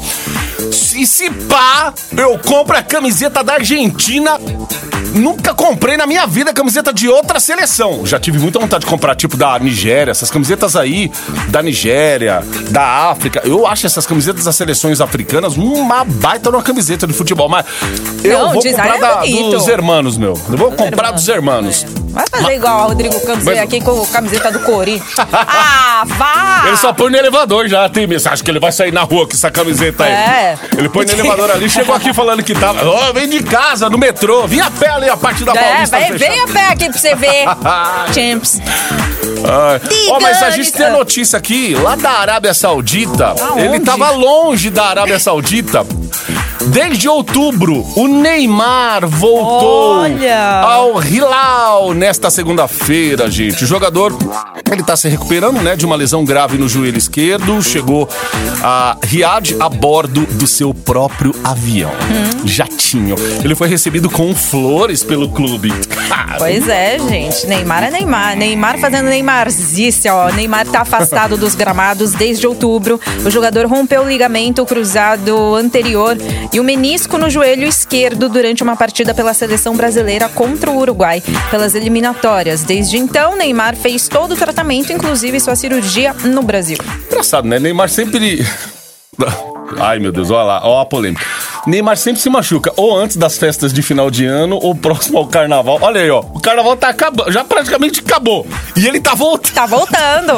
[0.96, 4.40] E se pá, eu compro a camiseta da Argentina
[5.16, 8.06] Nunca comprei na minha vida camiseta de outra seleção.
[8.06, 11.12] Já tive muita vontade de comprar, tipo, da Nigéria, essas camisetas aí,
[11.50, 13.42] da Nigéria, da África.
[13.46, 17.50] Eu acho essas camisetas das seleções africanas uma baita numa camiseta de futebol.
[17.50, 17.66] Mas
[18.24, 20.34] eu Não, vou comprar é da- dos hermanos, meu.
[20.50, 21.86] Eu vou comprar dos hermanos.
[22.10, 25.16] Vai fazer igual o Rodrigo Campos Mas- aqui com a camiseta do Corinthians.
[25.18, 26.64] ah, vá!
[26.68, 29.34] Ele só põe no elevador já, tem mensagem que ele vai sair na rua com
[29.34, 30.12] essa camiseta aí.
[30.12, 30.58] É.
[30.78, 32.86] Ele põe no elevador ali, chegou aqui falando que tava.
[32.88, 35.98] Ó, vem de casa, no metrô, vim a pé ali, a parte da É, Paulista.
[35.98, 36.18] fechada.
[36.20, 37.46] vem a pé aqui pra você ver.
[38.14, 38.60] Champs.
[40.10, 43.36] Ó, mas a gente tem a notícia aqui, lá da Arábia Saudita.
[43.40, 43.66] Aonde?
[43.66, 45.86] Ele tava longe da Arábia Saudita.
[46.68, 50.62] Desde outubro, o Neymar voltou Olha!
[50.62, 53.64] ao Hilal nesta segunda-feira, gente.
[53.64, 54.16] O jogador,
[54.72, 57.62] ele tá se recuperando, né, de uma lesão grave no joelho esquerdo.
[57.62, 58.08] Chegou
[58.64, 61.92] a Riad a bordo do seu próprio avião.
[61.92, 62.48] Hum.
[62.48, 63.16] Jatinho.
[63.44, 65.72] Ele foi recebido com flores pelo clube.
[66.08, 67.46] Cara, Pois é, gente.
[67.46, 68.38] Neymar é Neymar.
[68.38, 70.32] Neymar fazendo Neymarzice, ó.
[70.32, 73.00] Neymar tá afastado dos gramados desde outubro.
[73.26, 76.18] O jogador rompeu o ligamento cruzado anterior
[76.54, 81.22] e o menisco no joelho esquerdo durante uma partida pela seleção brasileira contra o Uruguai
[81.50, 82.64] pelas eliminatórias.
[82.64, 86.78] Desde então, Neymar fez todo o tratamento, inclusive sua cirurgia no Brasil.
[87.08, 87.60] Engraçado, né?
[87.60, 88.46] Neymar sempre.
[89.80, 91.26] Ai, meu Deus, olha lá, ó a polêmica.
[91.66, 95.28] Neymar sempre se machuca, ou antes das festas de final de ano, ou próximo ao
[95.28, 95.80] carnaval.
[95.82, 96.20] Olha aí, ó.
[96.20, 98.46] O carnaval tá acabando, já praticamente acabou.
[98.76, 99.54] E ele tá voltando.
[99.54, 100.34] Tá voltando.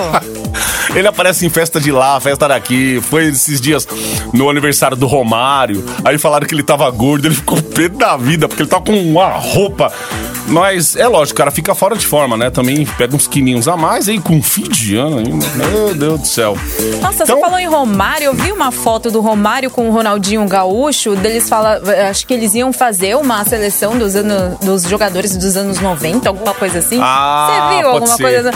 [0.94, 3.02] Ele aparece em festa de lá, festa daqui.
[3.02, 3.88] Foi esses dias
[4.32, 5.84] no aniversário do Romário.
[6.06, 8.94] Aí falaram que ele tava gordo, ele ficou pé da vida, porque ele tava com
[8.94, 9.92] uma roupa.
[10.48, 12.50] Mas é lógico, o cara fica fora de forma, né?
[12.50, 15.46] Também pega uns quininhos a mais aí com fim de ano ainda.
[15.56, 16.56] Meu Deus do céu.
[17.02, 20.46] Nossa, Então- você falou em Romário, eu vi uma foto do Romário com o Ronaldinho
[20.48, 25.58] Gaúcho, deles fala, acho que eles iam fazer uma seleção dos anos dos jogadores dos
[25.58, 27.00] anos 90, alguma coisa assim.
[27.02, 28.24] Ah, você viu alguma ser.
[28.24, 28.52] coisa,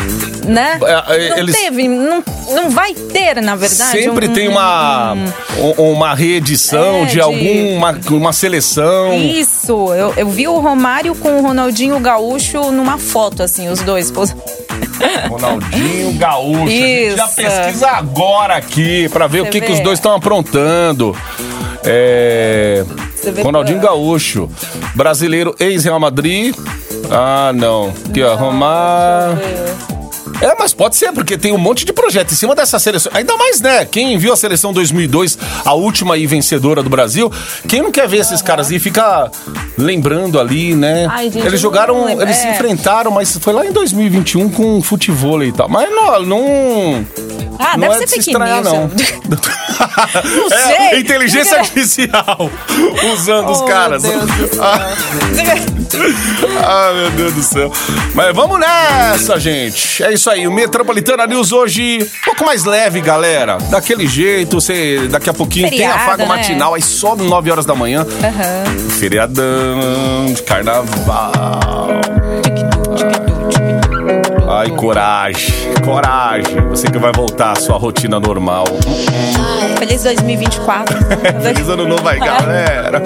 [0.46, 0.80] né?
[0.84, 2.24] É, é, não eles- teve, não,
[2.54, 3.92] não vai ter, na verdade.
[4.04, 5.14] Sempre um- tem uma,
[5.78, 9.14] um- uma reedição É, de de- alguma uma seleção.
[9.16, 14.12] Isso, eu, eu vi o Romário com o Ronaldinho Gaúcho numa foto, assim, os dois.
[15.30, 16.64] Ronaldinho Gaúcho.
[16.64, 17.36] A gente já Isso.
[17.36, 19.74] pesquisa agora aqui pra ver o Você que, que vê.
[19.74, 21.16] os dois estão aprontando.
[21.84, 22.84] É.
[23.44, 24.50] Ronaldinho que- Gaúcho.
[24.96, 26.56] Brasileiro ex-Real Madrid.
[27.10, 27.94] Ah, não.
[28.10, 28.36] Aqui, ó.
[28.36, 29.38] Romar.
[30.42, 33.12] É, mas pode ser, porque tem um monte de projeto em cima dessa seleção.
[33.16, 33.84] Ainda mais, né?
[33.86, 37.32] Quem viu a seleção 2002, a última aí vencedora do Brasil,
[37.68, 39.30] quem não quer ver esses caras aí fica
[39.78, 41.08] lembrando ali, né?
[41.10, 42.52] Ai, gente, eles não jogaram, eles se É.
[42.54, 45.68] enfrentaram, mas foi lá em 2021 com futebol e tal.
[45.68, 47.06] Mas não, não.
[47.60, 48.74] Ah, não deve é ser de se estranhar, news.
[48.74, 48.90] não.
[50.50, 50.76] sei.
[50.76, 52.50] É, inteligência artificial
[53.14, 54.04] usando os Oh, caras.
[54.04, 54.64] Deus do céu.
[56.62, 57.72] Ah, meu Deus do céu.
[58.14, 60.04] Mas vamos nessa, gente.
[60.04, 60.48] É isso aí.
[60.48, 63.58] O Metropolitana News hoje um pouco mais leve, galera.
[63.70, 66.28] Daquele jeito, você daqui a pouquinho tem Feriado, afago né?
[66.28, 68.06] matinal, aí sobe 9 horas da manhã.
[68.24, 68.90] Aham.
[69.00, 72.02] Feriadão de carnaval.
[74.52, 75.54] Ai, coragem,
[75.86, 76.68] coragem.
[76.70, 78.66] Você que vai voltar à sua rotina normal.
[79.78, 80.98] Feliz 2024.
[81.42, 83.02] Feliz ano novo aí, galera.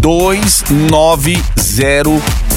[0.00, 2.47] 29031.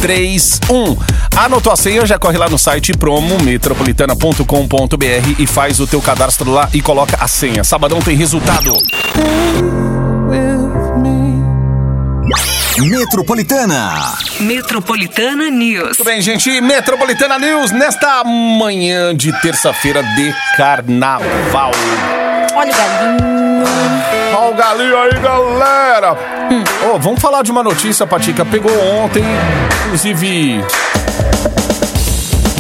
[1.38, 6.68] Anotou a senha, já corre lá no site promometropolitana.com.br e faz o teu cadastro lá
[6.74, 7.64] e coloca a senha.
[7.64, 8.74] Sabadão tem resultado.
[12.80, 14.16] Metropolitana.
[14.40, 15.84] Metropolitana News.
[15.84, 16.60] Muito bem, gente.
[16.62, 21.72] Metropolitana News nesta manhã de terça-feira de carnaval.
[22.56, 23.22] Olha o galinho.
[24.36, 26.18] Olha o galinho aí, galera.
[26.90, 28.44] Ô, vamos falar de uma notícia, Patica.
[28.44, 29.24] Pegou ontem,
[29.92, 30.64] inclusive,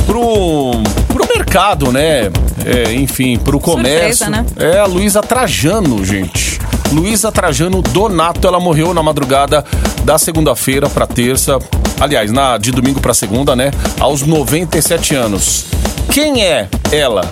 [0.06, 0.72] pro,
[1.08, 2.30] pro mercado, né?
[2.66, 4.30] É, enfim, pro comércio.
[4.30, 4.46] né?
[4.58, 6.60] É a Luísa Trajano, gente.
[6.92, 9.64] Luísa Trajano Donato, ela morreu na madrugada
[10.04, 11.58] da segunda-feira pra terça.
[12.02, 13.72] Aliás, na, de domingo pra segunda, né?
[13.98, 15.68] Aos 97 anos.
[16.12, 17.32] Quem é ela?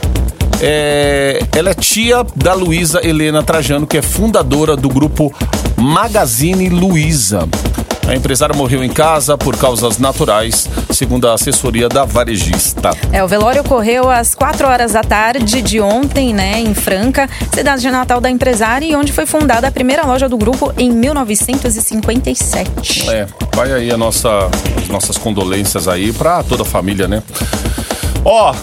[0.61, 5.33] É, ela é tia da Luísa Helena Trajano, que é fundadora do grupo
[5.75, 7.47] Magazine Luiza.
[8.09, 12.89] A empresária morreu em casa por causas naturais, segundo a assessoria da varejista.
[13.11, 17.83] É, o velório ocorreu às 4 horas da tarde de ontem, né, em Franca, cidade
[17.83, 23.11] de natal da empresária e onde foi fundada a primeira loja do grupo em 1957.
[23.11, 27.21] É, vai aí a nossa, as nossas condolências aí pra toda a família, né?
[28.25, 28.55] Ó,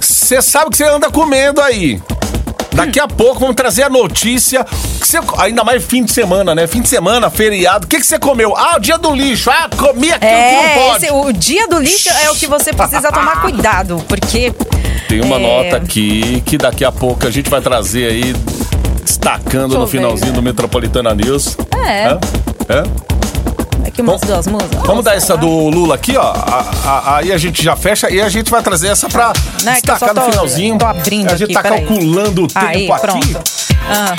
[0.00, 2.00] você sabe o que você anda comendo aí.
[2.86, 4.64] Daqui a pouco vamos trazer a notícia.
[5.00, 6.66] que cê- ainda mais fim de semana, né?
[6.66, 7.84] Fim de semana, feriado.
[7.86, 8.54] O que, que você comeu?
[8.56, 9.50] Ah, o dia do lixo.
[9.50, 11.04] Ah, comi aquilo que não É, pode.
[11.04, 14.52] esse- o dia do lixo é o que você precisa tomar cuidado, porque
[15.08, 15.38] Tem uma É.
[15.64, 18.34] nota aqui que daqui a pouco a gente vai trazer aí,
[19.02, 21.56] destacando no finalzinho do Metropolitana News.
[21.84, 22.08] É.
[22.08, 22.18] Hã?
[22.68, 22.82] Hã?
[23.86, 24.80] Aqui umas duas músicas.
[24.86, 26.22] Vamos dar essa do Lula aqui, ó.
[26.32, 29.32] A- a- Aí a gente já fecha e a gente vai trazer essa pra
[29.64, 30.78] Não, é destacar no finalzinho.
[30.78, 33.00] tô abrindo a gente aqui, tá calculando o tempo Aí, aqui.
[33.00, 33.40] pronto.
[33.90, 34.14] Ah,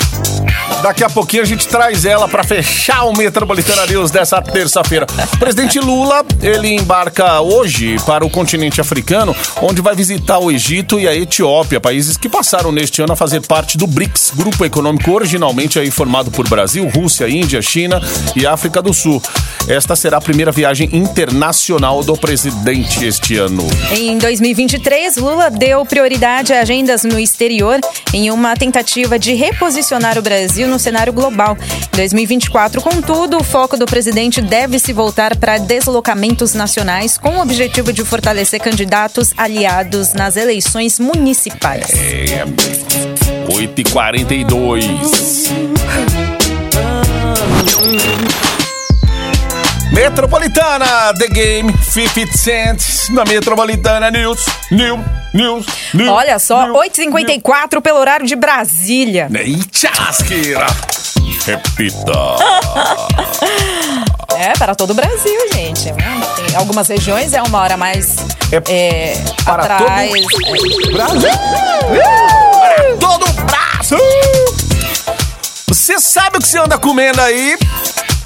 [0.82, 5.06] Daqui a pouquinho a gente traz ela pra fechar o Metropolitana News dessa terça-feira.
[5.34, 10.98] O presidente Lula, ele embarca hoje para o continente africano, onde vai visitar o Egito
[10.98, 15.10] e a Etiópia, países que passaram neste ano a fazer parte do BRICS, grupo econômico
[15.12, 18.00] originalmente aí formado por Brasil, Rússia, Índia, China
[18.34, 19.22] e África do Sul.
[19.68, 23.66] Esta será a primeira viagem internacional do presidente este ano.
[23.92, 27.78] Em 2023, Lula deu prioridade a agendas no exterior
[28.12, 31.56] em uma tentativa de reposicionar o Brasil no cenário global.
[31.92, 37.40] Em 2024, contudo, o foco do presidente deve se voltar para deslocamentos nacionais com o
[37.40, 41.90] objetivo de fortalecer candidatos aliados nas eleições municipais.
[41.92, 42.44] É,
[43.48, 45.50] 8h42.
[50.00, 54.98] Metropolitana, The Game, 50 Cent, na Metropolitana News, News,
[55.34, 56.08] News, News.
[56.08, 59.28] Olha só, News, 8h54 pelo horário de Brasília.
[59.28, 59.46] News.
[59.46, 60.66] Eita lasqueira.
[61.44, 62.12] Repita.
[64.38, 65.92] É, para todo o Brasil, gente.
[65.92, 68.16] Tem algumas regiões é uma hora mais
[68.50, 70.10] É é, para atrás.
[70.92, 71.30] Brasil.
[72.98, 73.96] Todo o braço.
[75.68, 77.58] Você sabe o que você anda comendo aí?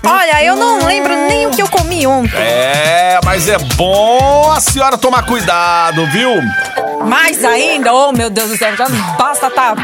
[0.07, 2.37] Olha, eu não lembro nem o que eu comi ontem.
[2.37, 6.31] É, mas é bom a senhora tomar cuidado, viu?
[7.07, 9.75] Mais ainda, oh meu Deus do céu, já não basta tá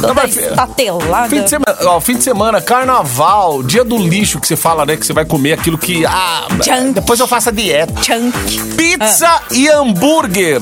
[0.00, 1.28] toda estatelada.
[1.28, 4.96] Fim de, semana, ó, fim de semana, carnaval, dia do lixo que você fala, né?
[4.96, 6.04] Que você vai comer aquilo que.
[6.06, 6.92] Ah, Junk.
[6.92, 7.92] depois eu faço a dieta.
[8.02, 8.74] Chunk.
[8.76, 10.60] Pizza e hambúrguer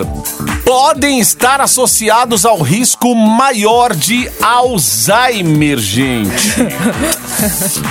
[0.64, 6.56] podem estar associados ao risco maior de Alzheimer, gente.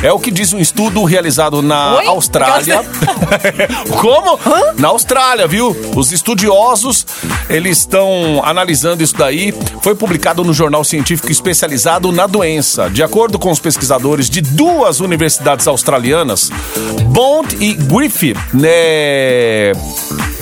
[0.01, 2.07] É o que diz um estudo realizado na Oi?
[2.07, 2.83] Austrália.
[3.99, 4.39] Como?
[4.77, 5.75] Na Austrália, viu?
[5.95, 7.05] Os estudiosos,
[7.49, 9.53] eles estão analisando isso daí.
[9.81, 12.89] Foi publicado no jornal científico especializado na doença.
[12.89, 16.51] De acordo com os pesquisadores de duas universidades australianas,
[17.09, 19.71] Bond e Griffith, né?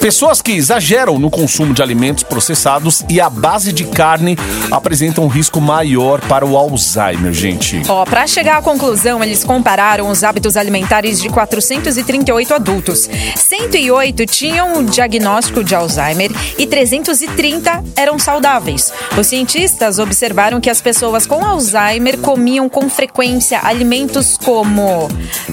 [0.03, 4.37] Pessoas que exageram no consumo de alimentos processados e à base de carne
[4.69, 7.81] apresentam um risco maior para o Alzheimer, gente.
[7.87, 13.09] Ó, pra chegar à conclusão, eles compararam os hábitos alimentares de 438 adultos.
[13.33, 18.91] 108 tinham o diagnóstico de Alzheimer e 330 eram saudáveis.
[19.17, 25.07] Os cientistas observaram que as pessoas com Alzheimer comiam com frequência alimentos como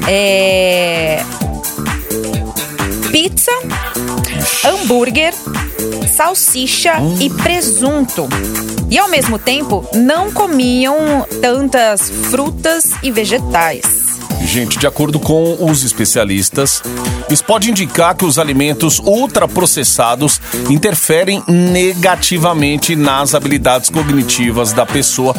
[0.09, 1.23] é,
[3.13, 3.53] pizza,
[4.65, 5.35] hambúrguer,
[6.15, 8.29] salsicha e presunto.
[8.91, 14.10] E ao mesmo tempo, não comiam tantas frutas e vegetais.
[14.45, 16.83] Gente, de acordo com os especialistas,
[17.31, 25.35] isso pode indicar que os alimentos ultraprocessados interferem negativamente nas habilidades cognitivas da pessoa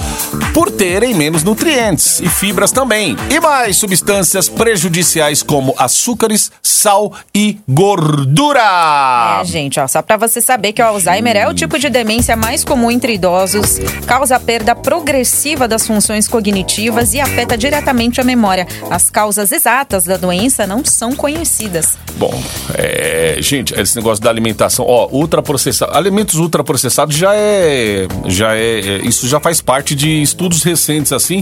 [0.53, 7.59] por terem menos nutrientes e fibras também, e mais substâncias prejudiciais como açúcares, sal e
[7.67, 9.41] gordura.
[9.41, 12.35] É, gente, ó, só pra você saber que o Alzheimer é o tipo de demência
[12.35, 18.67] mais comum entre idosos, causa perda progressiva das funções cognitivas e afeta diretamente a memória.
[18.91, 21.97] As causas exatas da doença não são conhecidas.
[22.17, 28.79] Bom, é, gente, esse negócio da alimentação, ó, ultraprocessado, alimentos ultraprocessados já é, já é,
[28.79, 31.41] é, isso já faz parte de estudos recentes assim.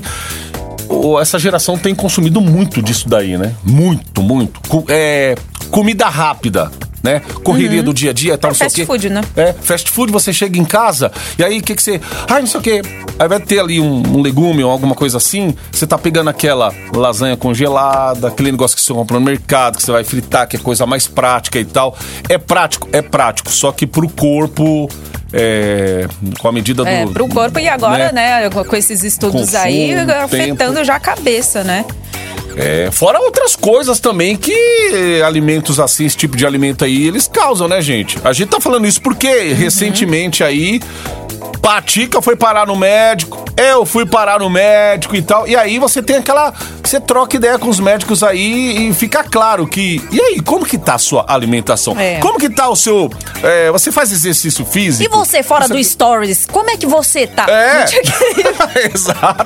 [1.20, 3.56] Essa geração tem consumido muito disso daí, né?
[3.64, 4.62] Muito, muito.
[4.88, 5.34] É,
[5.72, 6.72] comida rápida,
[7.04, 7.22] né?
[7.44, 8.70] Correria do dia a dia, tal, não sei o Uhum.
[8.70, 8.86] fast quê.
[8.86, 9.22] food, né?
[9.36, 12.00] É, fast food, você chega em casa e aí o que que você.
[12.30, 12.82] Ai, não sei o quê.
[13.18, 15.56] Aí vai ter ali um, um legume ou alguma coisa assim.
[15.72, 19.92] Você tá pegando aquela lasanha congelada, aquele negócio que você compra no mercado, que você
[19.92, 21.98] vai fritar, que é coisa mais prática e tal.
[22.28, 23.52] É prático, é prático.
[23.52, 24.90] Só que pro corpo,
[25.34, 26.08] é,
[26.40, 26.90] com a medida do.
[26.90, 30.12] É, pro corpo e agora, né, com esses estudos Consumo, aí, tempo.
[30.12, 31.86] afetando já a cabeça, né?
[32.58, 37.68] É, fora outras coisas também que alimentos assim, esse tipo de alimento aí, eles causam,
[37.68, 38.18] né, gente?
[38.24, 39.56] A gente tá falando isso porque Uhum.
[39.56, 40.82] recentemente aí
[41.62, 45.48] Patica foi parar no médico, eu fui parar no médico e tal.
[45.48, 46.54] E aí você tem aquela.
[46.90, 50.02] Você troca ideia com os médicos aí e fica claro que.
[50.12, 51.96] E aí, como que tá a sua alimentação?
[52.00, 52.18] É.
[52.20, 53.12] Como que tá o seu.
[53.44, 55.04] é, você faz exercício físico?
[55.04, 57.46] E você fora Você- do Stories, como é que você tá?
[57.48, 57.86] É.
[58.92, 59.46] Exato.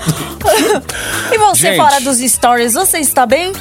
[1.34, 1.76] E você Gente.
[1.78, 3.52] fora dos Stories, você está bem?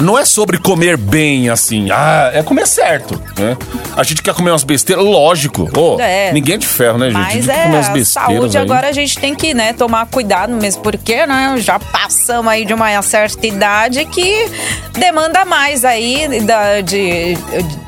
[0.00, 1.90] Não é sobre comer bem, assim.
[1.90, 3.54] Ah, é comer certo, né?
[3.94, 5.70] A gente quer comer umas besteiras, lógico.
[5.70, 6.32] Pô, É.
[6.32, 7.18] ninguém é de ferro, né, gente?
[7.20, 8.62] Mas é, comer umas besteiras saúde aí.
[8.64, 12.72] agora a gente tem que, né, tomar cuidado mesmo, porque, né, já passamos aí de
[12.72, 14.46] uma certa idade que
[14.92, 17.36] demanda mais aí da, de,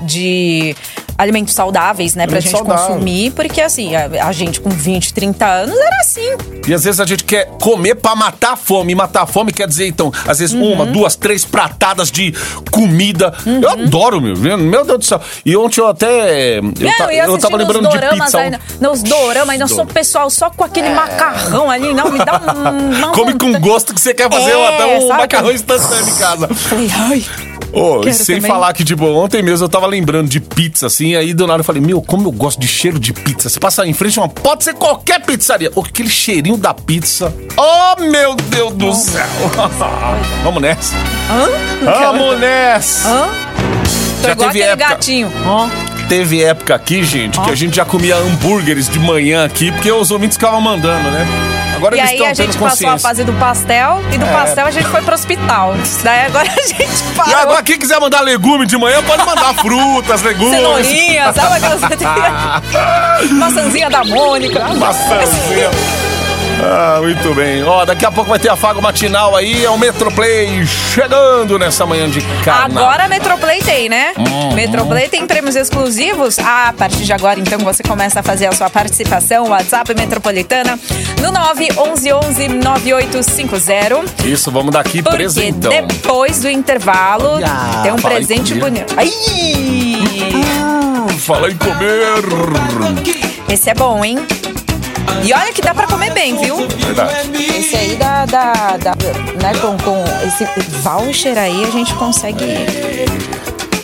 [0.03, 0.77] de
[1.23, 2.87] alimentos saudáveis, né, pra gente saudáveis.
[2.89, 6.29] consumir, porque assim, a, a gente com 20, 30 anos era assim.
[6.67, 8.93] E às vezes a gente quer comer pra matar a fome.
[8.93, 10.73] E matar a fome quer dizer, então, às vezes Uhum.
[10.73, 12.35] uma, duas, três pratadas de
[12.71, 13.33] comida.
[13.47, 14.37] Eu adoro, meu.
[14.59, 15.21] Meu Deus do céu.
[15.45, 16.59] E ontem eu até.
[16.59, 18.39] Eu, Não, ta- eu tava lembrando de pizza.
[18.39, 23.13] aí, nos doramas, ainda sou pessoal só com aquele macarrão ali, não, me dá um...
[23.15, 25.21] Come com gosto que você quer fazer É, até um sabe?
[25.21, 26.49] macarrão instantâneo em casa.
[26.49, 27.25] Falei, ai...
[27.73, 28.51] Ô, e Quero sem também.
[28.51, 31.65] falar que, tipo, ontem mesmo eu tava lembrando de pizza, assim, aí do nada eu
[31.65, 33.49] falei, meu, como eu gosto de cheiro de pizza.
[33.49, 34.29] Você passa em frente a uma.
[34.29, 35.71] Pode ser qualquer pizzaria.
[35.75, 37.35] Ô, aquele cheirinho da pizza.
[37.57, 39.25] Oh, meu Deus do céu.
[40.45, 40.95] Vamos nessa.
[41.31, 41.49] Hã?
[41.85, 43.09] Vamos nessa.
[43.09, 43.29] Hã?
[44.23, 44.89] Tô Já teve época.
[44.89, 45.33] gatinho.
[46.09, 50.11] Teve época aqui, gente, que a gente já comia hambúrgueres de manhã aqui, porque os
[50.11, 51.27] ouvintes ficavam mandando, né?
[51.83, 54.71] Agora E eles aí a gente passou a fase do pastel e do pastel a
[54.71, 55.75] gente foi pro hospital.
[56.05, 57.37] Daí agora a gente E parou.
[57.37, 60.55] agora, quem quiser mandar legume de manhã, pode mandar frutas, legumes.
[60.55, 61.81] Cenourinha, sabe aquelas...
[63.33, 64.61] Maçãzinha da Mônica.
[64.75, 65.71] Maçãzinha.
[66.61, 67.63] Ah, muito bem.
[67.65, 72.09] Ó, daqui a pouco vai ter afago matinal aí, é o Metroplay chegando nessa manhã
[72.09, 72.85] de carnaval.
[72.85, 74.13] Agora a Metroplay tem, né?
[74.17, 74.55] Uhum.
[74.55, 76.39] Metroplay tem prêmios exclusivos.
[76.39, 79.49] Ah, a partir de agora, então, você começa a fazer a sua participação.
[79.49, 80.79] WhatsApp Metropolitana
[81.21, 84.25] no 911-9850.
[84.25, 85.71] Isso, vamos daqui Porque presentão.
[85.71, 87.49] depois do intervalo Olha,
[87.83, 88.95] tem um presente bonito.
[88.97, 89.11] Ai!
[91.19, 92.03] Fala em comer.
[93.49, 94.19] Esse é bom, hein?
[95.25, 96.67] E olha que dá pra comer bem, viu?
[96.69, 97.13] Verdade.
[97.57, 98.53] Esse aí dá, dá,
[98.83, 98.95] dá
[99.43, 100.47] né, com, com esse
[100.83, 102.45] voucher aí a gente consegue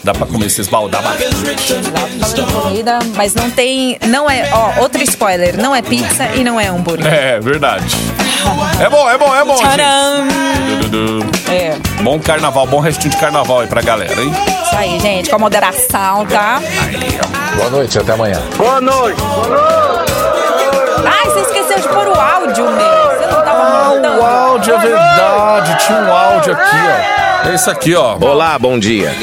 [0.02, 1.04] Dá pra comer esses baldamas.
[1.10, 6.42] lá fazendo comida, mas não tem, não é, ó, outro spoiler, não é pizza e
[6.42, 7.06] não é hambúrguer.
[7.06, 7.94] É, verdade.
[8.80, 10.28] É bom, é bom, é bom, Tcharam!
[11.50, 14.32] É, Bom carnaval, bom restinho de carnaval aí pra galera, hein?
[14.64, 16.62] isso aí, gente, com moderação, tá?
[17.56, 18.40] Boa noite, até amanhã.
[21.28, 23.18] Ai, você esqueceu de pôr o áudio, meu.
[23.18, 24.18] Você não tava Ah, montando.
[24.20, 25.86] o áudio é verdade.
[25.86, 26.76] Tinha um áudio aqui,
[27.44, 27.48] ó.
[27.48, 28.16] É esse aqui, ó.
[28.20, 29.14] Olá, bom dia.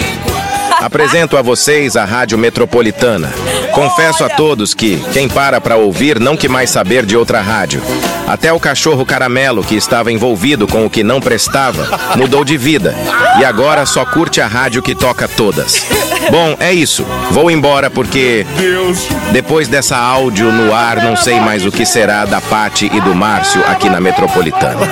[0.79, 3.31] Apresento a vocês a Rádio Metropolitana.
[3.73, 7.81] Confesso a todos que quem para para ouvir não que mais saber de outra rádio.
[8.27, 12.95] Até o cachorro caramelo que estava envolvido com o que não prestava mudou de vida
[13.39, 15.85] e agora só curte a rádio que toca todas.
[16.29, 17.05] Bom, é isso.
[17.31, 19.07] Vou embora porque Deus.
[19.31, 23.15] depois dessa áudio no ar não sei mais o que será da Pati e do
[23.15, 24.89] Márcio aqui na Metropolitana.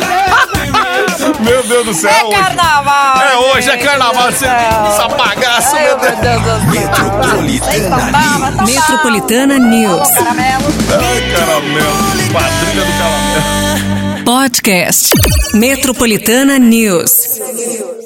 [1.43, 2.09] Meu Deus do céu.
[2.09, 2.37] É hoje.
[2.37, 3.21] carnaval!
[3.21, 4.31] É hoje, é carnaval.
[4.31, 6.19] Você, essa bagaça, meu Deus.
[6.19, 7.41] Deus do céu.
[7.41, 8.73] Metropolitana News.
[8.73, 10.09] Metropolitana News.
[10.11, 10.65] Caramelo.
[10.89, 12.33] Ai, caramelo.
[12.33, 14.25] Padrinha do caramelo.
[14.25, 15.13] Podcast.
[15.53, 18.02] Metropolitana News.